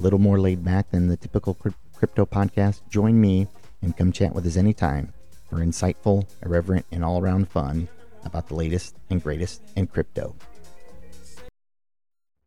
[0.00, 1.56] little more laid back than the typical
[1.94, 2.80] crypto podcast.
[2.88, 3.46] Join me
[3.82, 5.12] and come chat with us anytime
[5.48, 7.88] for insightful, irreverent, and all around fun
[8.24, 10.34] about the latest and greatest in crypto.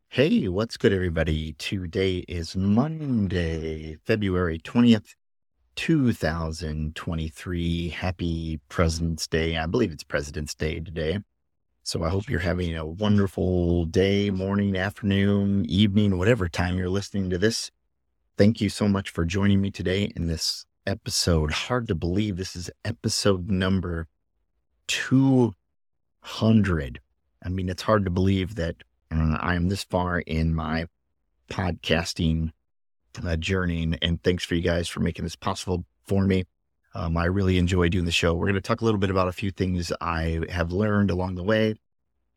[0.10, 1.54] Hey, what's good, everybody?
[1.54, 5.16] Today is Monday, February 20th,
[5.76, 7.90] 2023.
[7.90, 9.58] Happy President's Day.
[9.58, 11.18] I believe it's President's Day today.
[11.86, 17.30] So I hope you're having a wonderful day, morning, afternoon, evening, whatever time you're listening
[17.30, 17.72] to this.
[18.38, 21.52] Thank you so much for joining me today in this episode.
[21.52, 24.08] Hard to believe this is episode number
[24.88, 27.02] 200.
[27.44, 28.78] I mean, it's hard to believe that
[29.12, 30.88] uh, I am this far in my
[31.50, 32.54] podcasting
[33.22, 33.94] uh, journey.
[34.02, 36.46] And thanks for you guys for making this possible for me.
[36.96, 38.34] Um, I really enjoy doing the show.
[38.34, 41.36] We're going to talk a little bit about a few things I have learned along
[41.36, 41.76] the way.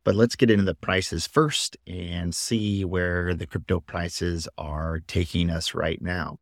[0.02, 5.50] But let's get into the prices first and see where the crypto prices are taking
[5.50, 6.38] us right now.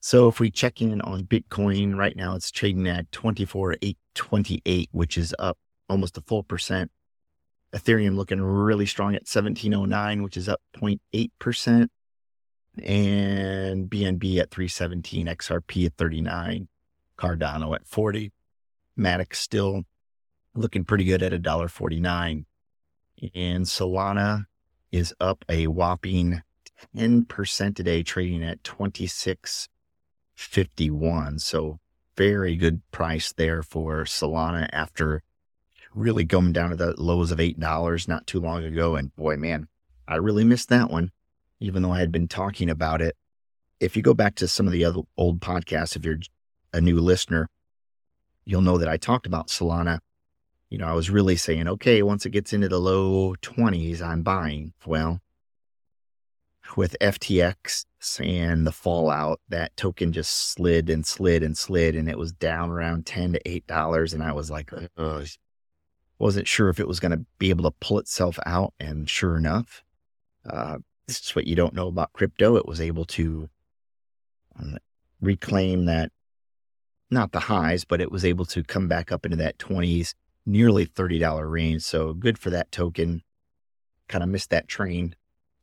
[0.00, 5.34] So if we check in on Bitcoin right now, it's trading at 24,828, which is
[5.38, 6.90] up almost a full percent.
[7.72, 11.88] Ethereum looking really strong at 1709, which is up 0.8%.
[12.84, 16.68] And BNB at 317, XRP at 39,
[17.16, 18.32] Cardano at 40.
[18.98, 19.84] Matic still
[20.54, 22.44] looking pretty good at $1.49.
[23.34, 24.44] And Solana
[24.92, 26.42] is up a whopping
[26.96, 29.68] 10% today, trading at 26
[30.34, 31.38] 51.
[31.38, 31.80] So
[32.16, 35.22] very good price there for Solana after
[35.94, 38.96] really going down to the lows of $8 not too long ago.
[38.96, 39.68] And boy, man,
[40.06, 41.10] I really missed that one,
[41.58, 43.16] even though I had been talking about it.
[43.80, 46.18] If you go back to some of the other old podcasts, if you're
[46.76, 47.48] a new listener,
[48.44, 50.00] you'll know that I talked about Solana.
[50.70, 54.22] You know, I was really saying, okay, once it gets into the low 20s, I'm
[54.22, 54.72] buying.
[54.84, 55.20] Well,
[56.76, 57.86] with FTX
[58.20, 62.70] and the fallout, that token just slid and slid and slid, and it was down
[62.70, 64.12] around ten to eight dollars.
[64.12, 64.72] And I was like,
[66.18, 68.74] wasn't sure if it was going to be able to pull itself out.
[68.80, 69.84] And sure enough,
[70.48, 72.56] uh, this is what you don't know about crypto.
[72.56, 73.48] It was able to
[74.58, 74.78] uh,
[75.20, 76.10] reclaim that,
[77.10, 80.84] not the highs, but it was able to come back up into that twenties, nearly
[80.84, 81.82] thirty dollar range.
[81.82, 83.22] So good for that token.
[84.08, 85.14] Kind of missed that train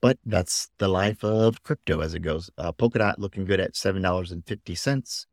[0.03, 2.51] but that's the life of crypto as it goes.
[2.57, 5.25] Uh, Polkadot looking good at $7.50.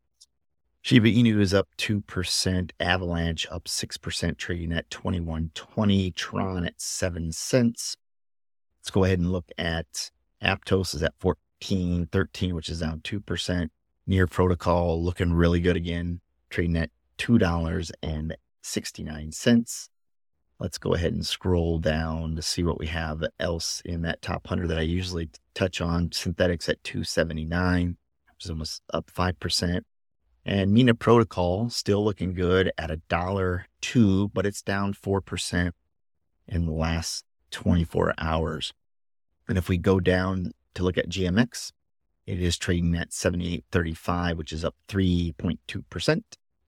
[0.81, 2.71] Shiba Inu is up 2%.
[2.79, 6.15] Avalanche up 6%, trading at 21.20.
[6.15, 7.97] Tron at 7 cents.
[8.79, 13.71] Let's go ahead and look at Aptos is at 14.13, which is down 2%.
[14.07, 19.89] Near Protocol looking really good again, trading at $2.69.
[20.59, 24.45] Let's go ahead and scroll down to see what we have else in that top
[24.45, 26.11] 100 that I usually touch on.
[26.11, 27.97] Synthetix at 279,
[28.35, 29.81] which is almost up 5%.
[30.45, 35.73] And Mina Protocol still looking good at a dollar two, but it's down 4%
[36.49, 38.73] in the last 24 hours.
[39.49, 41.73] And if we go down to look at GMX,
[42.31, 46.23] it is trading at 78.35, which is up 3.2%.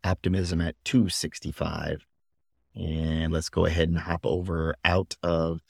[0.04, 2.04] Optimism at 265
[2.74, 5.60] and let's go ahead and hop over out of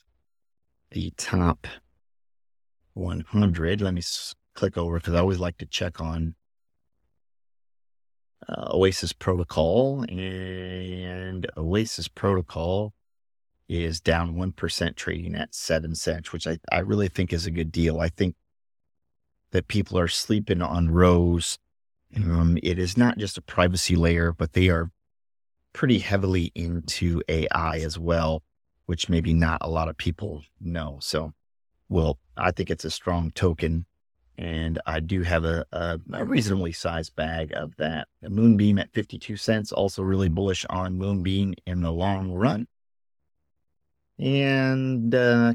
[0.90, 1.66] the top
[2.94, 3.80] 100.
[3.80, 4.02] Let me
[4.54, 6.34] click over because I always like to check on
[8.48, 10.04] uh, Oasis Protocol.
[10.08, 12.94] And Oasis Protocol
[13.68, 17.72] is down 1% trading at 7 cents, which I, I really think is a good
[17.72, 18.00] deal.
[18.00, 18.36] I think
[19.52, 21.58] that people are sleeping on Rose.
[22.16, 24.90] Um, it is not just a privacy layer, but they are
[25.72, 28.42] pretty heavily into AI as well,
[28.86, 30.98] which maybe not a lot of people know.
[31.00, 31.32] So,
[31.88, 33.86] well, I think it's a strong token.
[34.38, 38.08] And I do have a, a, a reasonably sized bag of that.
[38.22, 42.66] Moonbeam at 52 cents, also really bullish on Moonbeam in the long run.
[44.18, 45.54] And uh,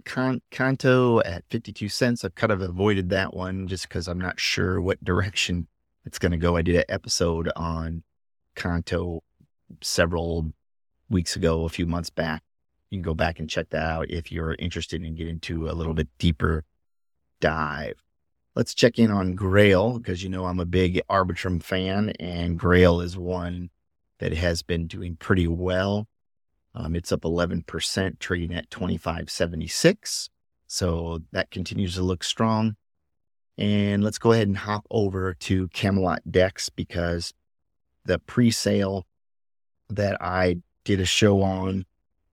[1.26, 2.26] at 52 cents.
[2.26, 5.68] I've kind of avoided that one just because I'm not sure what direction
[6.06, 6.56] it's going to go.
[6.56, 8.04] I did an episode on
[8.56, 9.24] Canto
[9.82, 10.52] several
[11.10, 12.44] weeks ago, a few months back.
[12.90, 15.74] You can go back and check that out if you're interested in getting into a
[15.74, 16.64] little bit deeper
[17.40, 18.02] dive.
[18.56, 23.02] let's check in on Grail because you know I'm a big Arbitrum fan, and Grail
[23.02, 23.70] is one
[24.20, 26.08] that has been doing pretty well.
[26.80, 30.30] Um, it's up 11%, trading at 25.76.
[30.68, 32.76] So that continues to look strong.
[33.58, 37.34] And let's go ahead and hop over to Camelot Dex because
[38.06, 39.08] the pre sale
[39.90, 41.86] that I did a show on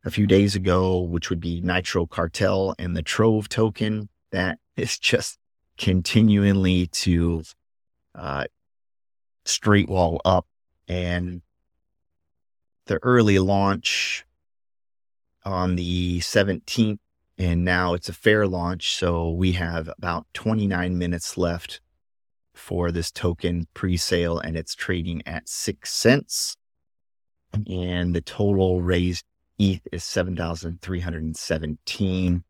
[0.05, 4.99] a few days ago, which would be Nitro Cartel and the Trove token, that is
[4.99, 5.39] just
[5.79, 7.43] continually to
[8.15, 8.45] uh,
[9.47, 10.47] straight wall up.
[10.87, 11.41] And
[12.85, 14.24] the early launch
[15.45, 16.99] on the 17th,
[17.39, 18.97] and now it's a fair launch.
[18.97, 21.81] So we have about 29 minutes left
[22.55, 26.57] for this token pre sale, and it's trading at six cents.
[27.69, 29.25] And the total raised
[29.59, 32.45] ETH is 7,317,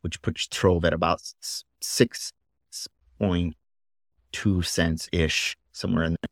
[0.00, 1.22] which puts Trove at about
[1.82, 6.28] 6.2 cents ish, somewhere in there.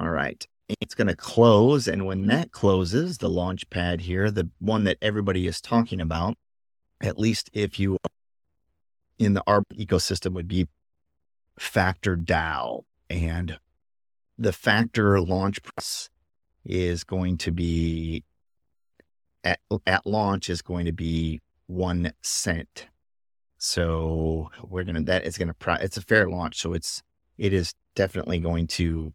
[0.00, 0.46] All right.
[0.68, 1.86] It's going to close.
[1.86, 2.30] And when mm-hmm.
[2.30, 6.36] that closes, the launch pad here, the one that everybody is talking about,
[7.00, 7.98] at least if you
[9.18, 10.68] in the ARB ecosystem would be
[11.58, 12.84] Factor DAO.
[13.08, 13.58] And
[14.38, 16.10] the Factor launch price
[16.64, 18.24] is going to be
[19.44, 22.88] at, at launch is going to be one cent.
[23.58, 27.02] So we're gonna that is gonna it's a fair launch, so it's
[27.38, 29.12] it is definitely going to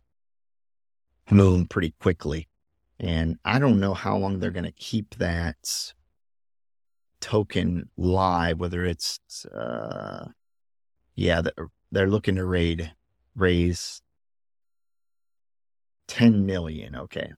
[1.29, 2.47] move pretty quickly.
[2.99, 5.93] And I don't know how long they're gonna keep that
[7.19, 10.27] token live, whether it's uh
[11.15, 12.93] yeah, they're, they're looking to raid
[13.35, 14.01] raise
[16.07, 16.95] 10 million.
[16.95, 17.31] Okay.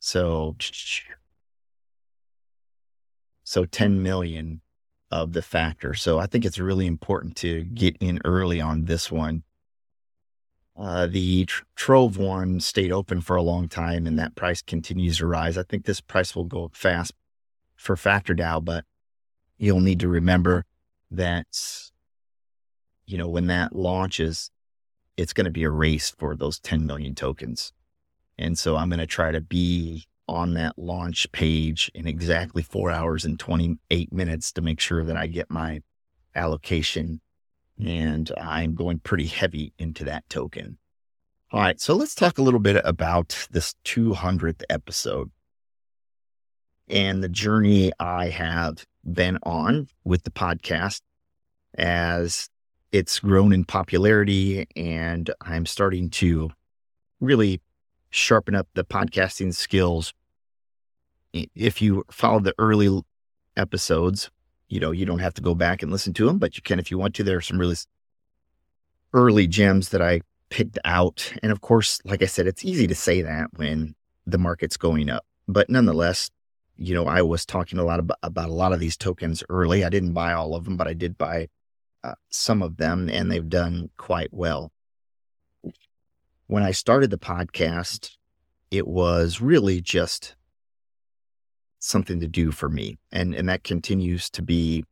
[0.00, 0.56] So
[3.44, 4.60] so 10 million
[5.10, 5.94] of the factor.
[5.94, 9.44] So I think it's really important to get in early on this one.
[10.78, 15.18] Uh, the tr- Trove one stayed open for a long time and that price continues
[15.18, 15.56] to rise.
[15.56, 17.12] I think this price will go fast
[17.76, 18.84] for Factor DAO, but
[19.58, 20.64] you'll need to remember
[21.10, 21.46] that,
[23.06, 24.50] you know, when that launches,
[25.16, 27.72] it's going to be a race for those 10 million tokens.
[28.38, 32.90] And so I'm going to try to be on that launch page in exactly four
[32.90, 35.80] hours and 28 minutes to make sure that I get my
[36.34, 37.20] allocation.
[37.78, 40.78] And I'm going pretty heavy into that token.
[41.52, 41.80] All right.
[41.80, 45.30] So let's talk a little bit about this 200th episode
[46.88, 51.02] and the journey I have been on with the podcast
[51.76, 52.48] as
[52.92, 56.50] it's grown in popularity and I'm starting to
[57.20, 57.60] really
[58.10, 60.14] sharpen up the podcasting skills.
[61.32, 63.02] If you follow the early
[63.56, 64.30] episodes,
[64.68, 66.78] you know, you don't have to go back and listen to them, but you can
[66.78, 67.24] if you want to.
[67.24, 67.76] There are some really
[69.12, 71.32] early gems that I picked out.
[71.42, 73.94] And of course, like I said, it's easy to say that when
[74.26, 75.24] the market's going up.
[75.48, 76.30] But nonetheless,
[76.76, 79.84] you know, I was talking a lot about, about a lot of these tokens early.
[79.84, 81.48] I didn't buy all of them, but I did buy
[82.04, 84.72] uh, some of them, and they've done quite well
[86.46, 88.16] when I started the podcast,
[88.70, 90.36] it was really just
[91.86, 92.98] something to do for me.
[93.12, 94.84] And, and that continues to be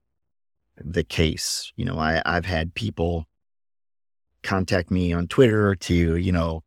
[0.76, 1.73] the case.
[1.76, 3.26] You know, I, I've had people
[4.43, 6.63] contact me on Twitter to, you know,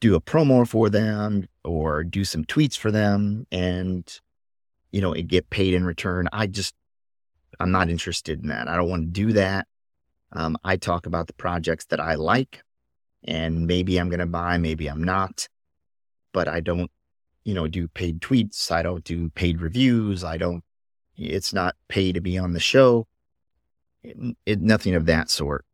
[0.00, 4.20] do a promo for them or do some tweets for them and,
[4.92, 6.28] you know, get paid in return.
[6.32, 6.74] I just,
[7.58, 8.68] I'm not interested in that.
[8.68, 9.66] I don't want to do that.
[10.32, 12.62] Um, I talk about the projects that I like
[13.24, 15.48] and maybe I'm going to buy, maybe I'm not,
[16.32, 16.90] but I don't,
[17.44, 18.70] you know, do paid tweets.
[18.70, 20.24] I don't do paid reviews.
[20.24, 20.64] I don't,
[21.16, 23.06] it's not pay to be on the show.
[24.02, 25.64] It, it, nothing of that sort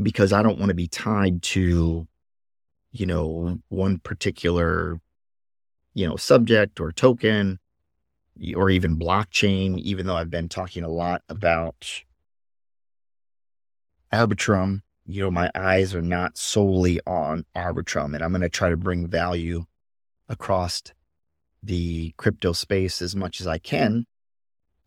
[0.00, 2.06] because I don't want to be tied to,
[2.92, 5.00] you know, one particular,
[5.94, 7.58] you know, subject or token
[8.54, 12.02] or even blockchain, even though I've been talking a lot about
[14.12, 18.70] Arbitrum you know, my eyes are not solely on Arbitrum, and I'm going to try
[18.70, 19.64] to bring value
[20.30, 20.82] across
[21.62, 24.06] the crypto space as much as I can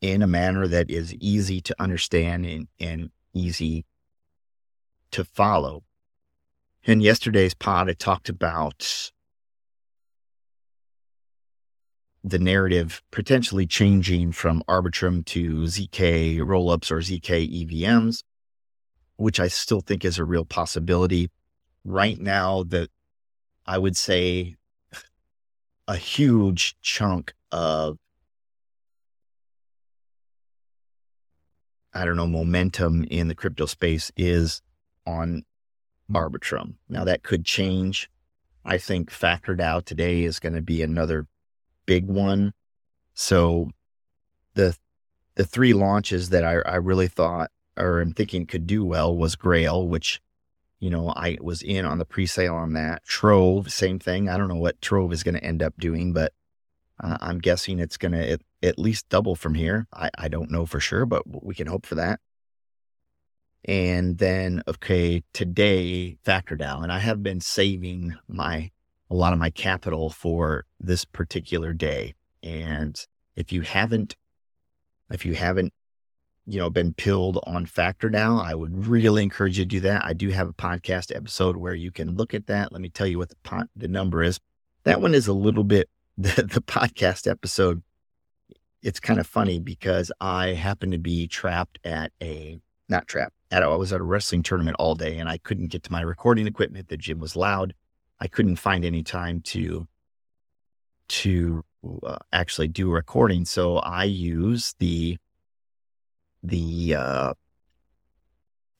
[0.02, 3.86] in a manner that is easy to understand and, and easy
[5.12, 5.84] to follow.
[6.84, 9.12] In yesterday's pod, I talked about
[12.24, 18.24] the narrative potentially changing from Arbitrum to ZK rollups or ZK EVMs
[19.18, 21.30] which I still think is a real possibility.
[21.86, 22.90] Right now, that
[23.66, 24.56] I would say
[25.88, 27.98] a huge chunk of
[31.96, 34.63] I don't know, momentum in the crypto space is
[35.06, 35.46] on
[36.12, 36.75] Arbitrum.
[36.90, 38.10] Now that could change.
[38.66, 41.28] I think FactorDAO today is going to be another
[41.86, 42.54] big one.
[43.13, 43.70] So
[44.56, 44.75] the
[45.36, 49.36] the three launches that I, I really thought or I'm thinking could do well was
[49.36, 50.22] Grail, which
[50.84, 53.06] you know I was in on the pre-sale on that.
[53.06, 54.28] Trove, same thing.
[54.28, 56.34] I don't know what Trove is going to end up doing, but
[57.02, 59.88] uh, I'm guessing it's going to at least double from here.
[59.94, 62.20] I, I don't know for sure, but we can hope for that.
[63.63, 68.70] And then, okay, today, FactorDAO, and I have been saving my
[69.10, 72.13] a lot of my capital for this particular day.
[72.42, 73.00] And
[73.38, 74.18] if you haven't,
[75.10, 75.72] if you haven't,
[76.46, 80.04] you know, been pilled on FactorDAO I would really encourage you to do that.
[80.04, 82.72] I do have a podcast episode where you can look at that.
[82.72, 84.40] Let me tell you what the the number is.
[84.84, 87.82] That one is a little bit the, the podcast episode.
[88.82, 92.60] It's kind of funny because I happen to be trapped at a
[92.90, 95.84] not trapped at I was at a wrestling tournament all day and I couldn't get
[95.84, 96.90] to my recording equipment.
[96.90, 97.74] The gym was loud.
[98.20, 99.88] I couldn't find any time to
[101.10, 101.64] to
[102.04, 103.46] uh, actually do recording.
[103.46, 105.18] So I use the
[106.44, 107.34] the uh,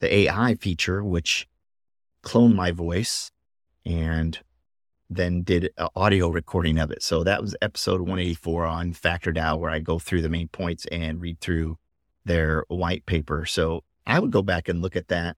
[0.00, 1.48] the AI feature, which
[2.22, 3.30] cloned my voice
[3.84, 4.38] and
[5.10, 7.02] then did an audio recording of it.
[7.02, 11.20] So that was episode 184 on FactorDAO, where I go through the main points and
[11.20, 11.78] read through
[12.24, 13.44] their white paper.
[13.44, 15.36] So I would go back and look at that.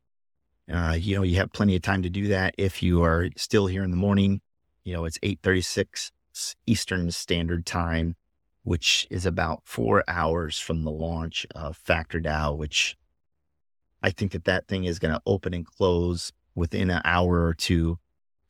[0.72, 3.66] Uh, you know, you have plenty of time to do that if you are still
[3.66, 4.40] here in the morning.
[4.84, 6.10] You know, it's 8:36
[6.66, 8.16] Eastern Standard Time,
[8.66, 12.96] which is about four hours from the launch of Factor FactorDAO, which
[14.02, 17.54] I think that that thing is going to open and close within an hour or
[17.54, 18.00] two.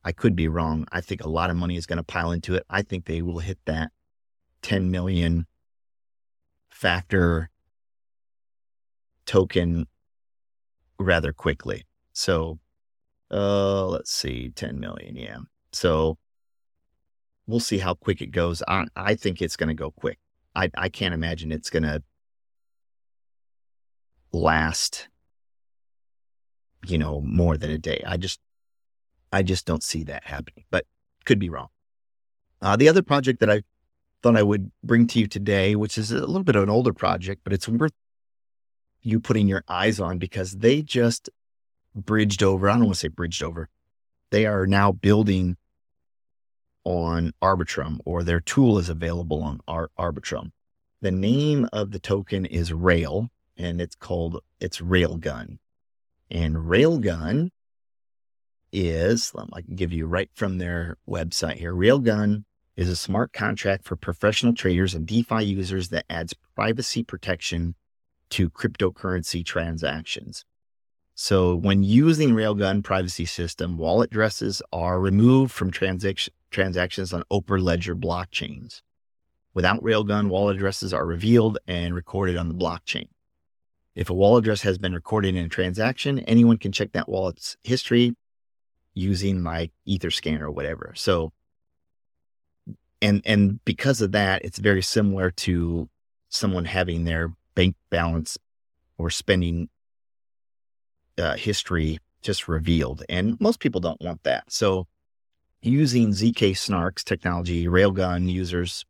[0.03, 0.87] I could be wrong.
[0.91, 2.65] I think a lot of money is going to pile into it.
[2.67, 3.91] I think they will hit that
[4.63, 5.45] 10 million
[6.71, 7.51] factor
[9.27, 9.85] token
[10.99, 11.85] rather quickly.
[12.13, 12.57] So,
[13.29, 15.15] uh, let's see, 10 million.
[15.15, 15.37] Yeah.
[15.71, 16.17] So
[17.47, 18.61] we'll see how quick it goes.
[18.67, 20.19] I, I think it's going to go quick.
[20.55, 22.03] I, I can't imagine it's going to
[24.31, 25.07] last,
[26.85, 28.03] you know, more than a day.
[28.05, 28.39] I just,
[29.31, 30.85] I just don't see that happening, but
[31.25, 31.69] could be wrong.
[32.61, 33.61] Uh, the other project that I
[34.23, 36.93] thought I would bring to you today, which is a little bit of an older
[36.93, 37.93] project, but it's worth
[39.01, 41.29] you putting your eyes on because they just
[41.95, 42.69] bridged over.
[42.69, 43.69] I don't want to say bridged over.
[44.31, 45.55] They are now building
[46.87, 50.51] on Arbitrum or their tool is available on Ar- Arbitrum.
[51.01, 55.57] The name of the token is Rail and it's called, it's Railgun.
[56.31, 57.49] And Railgun
[58.71, 61.73] is, um, I can give you right from their website here.
[61.73, 62.45] Railgun
[62.77, 67.75] is a smart contract for professional traders and DeFi users that adds privacy protection
[68.29, 70.45] to cryptocurrency transactions.
[71.19, 77.59] So when using Railgun privacy system, wallet addresses are removed from transac- transactions on open
[77.61, 78.83] ledger blockchains.
[79.55, 83.07] Without Railgun, wallet addresses are revealed and recorded on the blockchain.
[83.95, 87.57] If a wallet address has been recorded in a transaction, anyone can check that wallet's
[87.63, 88.15] history
[88.93, 90.93] using like Etherscan or whatever.
[90.95, 91.33] So,
[93.01, 95.89] and and because of that, it's very similar to
[96.29, 98.37] someone having their bank balance
[98.99, 99.69] or spending
[101.17, 103.03] uh, history just revealed.
[103.09, 104.51] And most people don't want that.
[104.51, 104.87] So
[105.61, 108.85] using ZK Snarks technology, Railgun users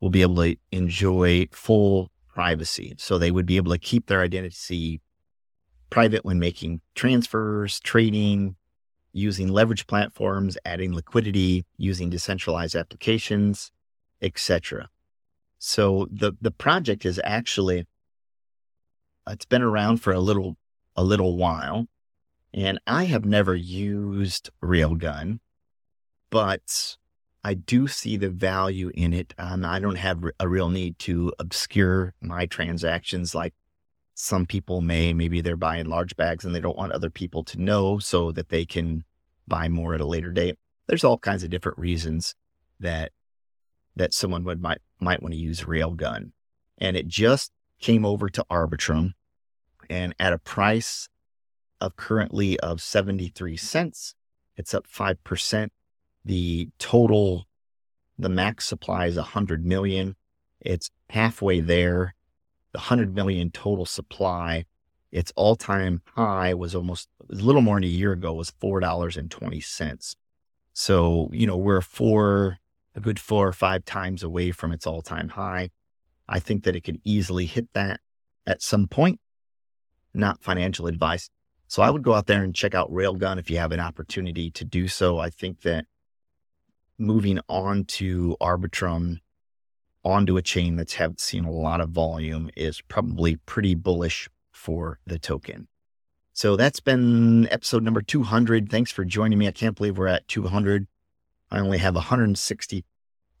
[0.00, 2.94] will be able to enjoy full privacy.
[2.98, 5.00] So they would be able to keep their identity
[5.90, 8.56] private when making transfers, trading,
[9.12, 13.72] using leverage platforms, adding liquidity, using decentralized applications,
[14.20, 14.88] etc.
[15.58, 17.86] So the the project is actually
[19.26, 20.56] it's been around for a little
[20.96, 21.86] a little while,
[22.52, 25.40] and I have never used Railgun,
[26.30, 26.96] but
[27.44, 29.34] I do see the value in it.
[29.38, 33.54] and I don't have a real need to obscure my transactions like
[34.14, 35.12] some people may.
[35.12, 38.48] Maybe they're buying large bags and they don't want other people to know so that
[38.48, 39.04] they can
[39.46, 40.58] buy more at a later date.
[40.88, 42.34] There's all kinds of different reasons
[42.80, 43.12] that
[43.94, 46.32] that someone would might might want to use Railgun.
[46.78, 49.12] And it just came over to Arbitrum
[49.88, 51.08] and at a price
[51.80, 54.14] of currently of 73 cents,
[54.56, 55.68] it's up 5%.
[56.24, 57.46] The total,
[58.18, 60.16] the max supply is 100 million.
[60.60, 62.14] It's halfway there.
[62.72, 64.64] The 100 million total supply,
[65.12, 70.16] its all time high was almost a little more than a year ago, was $4.20.
[70.72, 72.58] So, you know, we're four,
[72.94, 75.70] a good four or five times away from its all time high.
[76.28, 78.00] I think that it could easily hit that
[78.46, 79.20] at some point.
[80.16, 81.30] Not financial advice.
[81.68, 84.50] So I would go out there and check out Railgun if you have an opportunity
[84.52, 85.18] to do so.
[85.18, 85.86] I think that
[86.98, 89.20] moving on to Arbitrum
[90.04, 95.00] onto a chain that's have seen a lot of volume is probably pretty bullish for
[95.06, 95.66] the token.
[96.32, 98.70] So that's been episode number 200.
[98.70, 99.48] Thanks for joining me.
[99.48, 100.86] I can't believe we're at 200.
[101.50, 101.96] I only have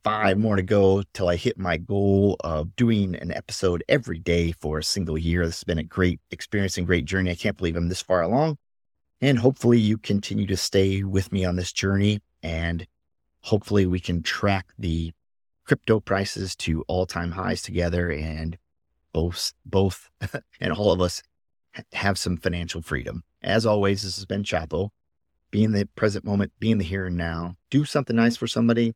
[0.06, 4.52] 165 more to go till I hit my goal of doing an episode every day
[4.52, 5.44] for a single year.
[5.44, 7.32] This has been a great experience and great journey.
[7.32, 8.58] I can't believe I'm this far along.
[9.20, 12.86] And hopefully you continue to stay with me on this journey and
[13.40, 15.12] hopefully we can track the
[15.64, 18.56] crypto prices to all-time highs together and
[19.12, 20.08] both both
[20.60, 21.20] and all of us
[21.92, 23.24] have some financial freedom.
[23.42, 24.90] As always, this has been Chapo.
[25.50, 27.56] Be in the present moment, be in the here and now.
[27.70, 28.94] Do something nice for somebody,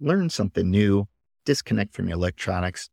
[0.00, 1.08] learn something new,
[1.44, 2.90] disconnect from your electronics.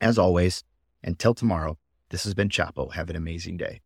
[0.00, 0.64] As always,
[1.02, 1.78] until tomorrow,
[2.10, 2.92] this has been Chapo.
[2.92, 3.80] Have an amazing day.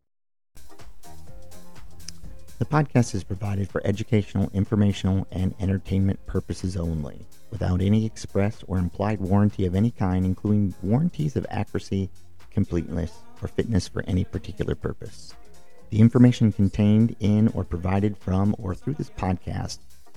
[2.58, 8.78] The podcast is provided for educational, informational, and entertainment purposes only, without any express or
[8.78, 12.08] implied warranty of any kind, including warranties of accuracy,
[12.50, 13.12] completeness,
[13.42, 15.34] or fitness for any particular purpose.
[15.90, 19.78] The information contained in or provided from or through this podcast